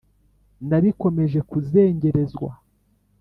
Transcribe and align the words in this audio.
Nabikomeje 0.67 1.39
kuzengerezwa, 1.49 2.49